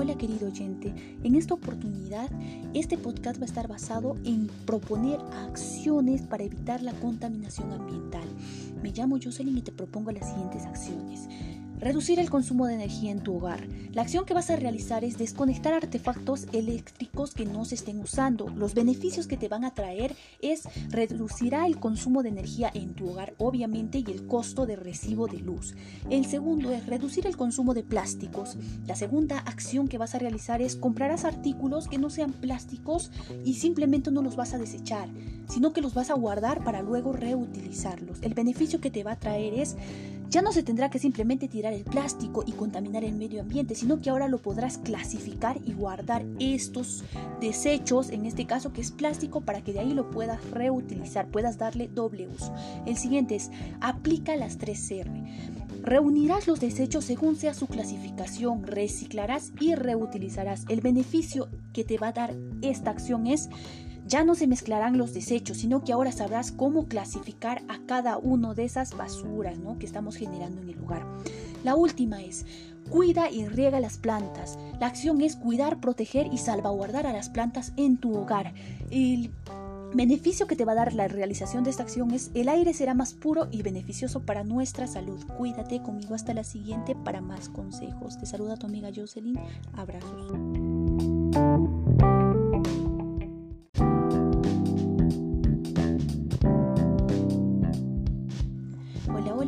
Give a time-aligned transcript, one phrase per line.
[0.00, 0.94] hola querido oyente.
[1.22, 2.30] En esta oportunidad,
[2.72, 8.24] este podcast va a estar basado en proponer acciones para evitar la contaminación ambiental.
[8.82, 11.28] Me llamo Jocelyn y te propongo las siguientes acciones.
[11.80, 13.66] Reducir el consumo de energía en tu hogar.
[13.92, 18.50] La acción que vas a realizar es desconectar artefactos eléctricos que no se estén usando.
[18.50, 23.08] Los beneficios que te van a traer es reducirá el consumo de energía en tu
[23.08, 25.74] hogar, obviamente, y el costo de recibo de luz.
[26.10, 28.58] El segundo es reducir el consumo de plásticos.
[28.86, 33.10] La segunda acción que vas a realizar es comprarás artículos que no sean plásticos
[33.42, 35.08] y simplemente no los vas a desechar,
[35.48, 38.18] sino que los vas a guardar para luego reutilizarlos.
[38.20, 39.76] El beneficio que te va a traer es
[40.30, 44.00] ya no se tendrá que simplemente tirar el plástico y contaminar el medio ambiente, sino
[44.00, 47.02] que ahora lo podrás clasificar y guardar estos
[47.40, 51.58] desechos, en este caso que es plástico, para que de ahí lo puedas reutilizar, puedas
[51.58, 52.54] darle doble uso.
[52.86, 55.82] El siguiente es, aplica las 3R.
[55.82, 60.64] Reunirás los desechos según sea su clasificación, reciclarás y reutilizarás.
[60.68, 63.48] El beneficio que te va a dar esta acción es
[64.10, 68.54] ya no se mezclarán los desechos, sino que ahora sabrás cómo clasificar a cada uno
[68.54, 69.78] de esas basuras ¿no?
[69.78, 71.06] que estamos generando en el lugar.
[71.62, 72.44] La última es,
[72.90, 74.58] cuida y riega las plantas.
[74.80, 78.52] La acción es cuidar, proteger y salvaguardar a las plantas en tu hogar.
[78.90, 79.30] El
[79.94, 82.94] beneficio que te va a dar la realización de esta acción es el aire será
[82.94, 85.24] más puro y beneficioso para nuestra salud.
[85.38, 88.18] Cuídate conmigo hasta la siguiente para más consejos.
[88.18, 89.38] Te saluda tu amiga Jocelyn.
[89.74, 90.32] Abrazos.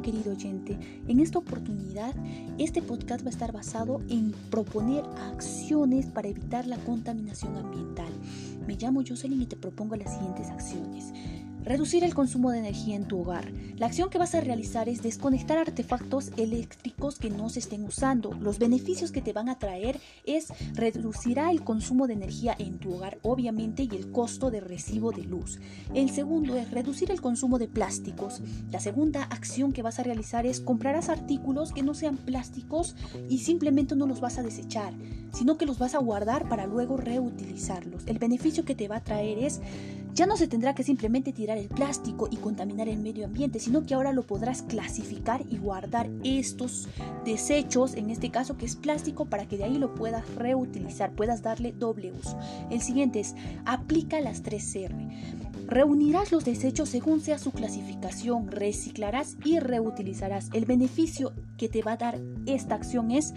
[0.00, 0.78] Querido oyente.
[1.06, 2.14] En esta oportunidad,
[2.58, 8.12] este podcast va a estar basado en proponer acciones para evitar la contaminación ambiental.
[8.66, 11.12] Me llamo Jocelyn y te propongo las siguientes acciones.
[11.64, 13.50] Reducir el consumo de energía en tu hogar.
[13.78, 18.34] La acción que vas a realizar es desconectar artefactos eléctricos que no se estén usando.
[18.34, 22.92] Los beneficios que te van a traer es reducirá el consumo de energía en tu
[22.92, 25.58] hogar, obviamente, y el costo de recibo de luz.
[25.94, 28.42] El segundo es reducir el consumo de plásticos.
[28.70, 32.94] La segunda acción que vas a realizar es comprarás artículos que no sean plásticos
[33.30, 34.92] y simplemente no los vas a desechar,
[35.32, 38.02] sino que los vas a guardar para luego reutilizarlos.
[38.06, 39.62] El beneficio que te va a traer es
[40.14, 43.84] ya no se tendrá que simplemente tirar el plástico y contaminar el medio ambiente, sino
[43.84, 46.88] que ahora lo podrás clasificar y guardar estos
[47.24, 51.42] desechos, en este caso que es plástico, para que de ahí lo puedas reutilizar, puedas
[51.42, 52.38] darle doble uso.
[52.70, 55.66] El siguiente es, aplica las 3R.
[55.66, 60.50] Reunirás los desechos según sea su clasificación, reciclarás y reutilizarás.
[60.52, 63.34] El beneficio que te va a dar esta acción es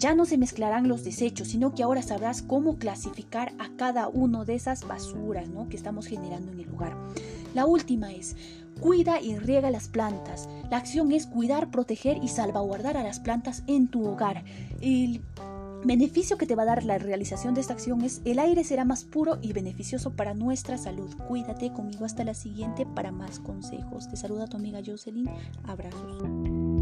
[0.00, 4.46] ya no se mezclarán los desechos, sino que ahora sabrás cómo clasificar a cada uno
[4.46, 5.68] de esas basuras ¿no?
[5.68, 6.96] que estamos generando en el lugar.
[7.54, 8.34] La última es,
[8.80, 10.48] cuida y riega las plantas.
[10.70, 14.42] La acción es cuidar, proteger y salvaguardar a las plantas en tu hogar.
[14.80, 15.20] El
[15.84, 18.86] beneficio que te va a dar la realización de esta acción es el aire será
[18.86, 21.14] más puro y beneficioso para nuestra salud.
[21.28, 24.08] Cuídate conmigo hasta la siguiente para más consejos.
[24.08, 25.28] Te saluda tu amiga Jocelyn.
[25.64, 26.79] Abrazos.